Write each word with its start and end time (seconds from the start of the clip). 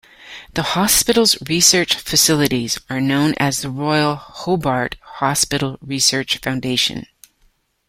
The 0.55 0.63
hospital's 0.63 1.37
research 1.47 1.93
facilities 1.93 2.79
are 2.89 2.99
known 2.99 3.35
as 3.37 3.61
the 3.61 3.69
Royal 3.69 4.15
Hobart 4.15 4.95
Hospital 4.99 5.77
Research 5.79 6.39
Foundation. 6.39 7.05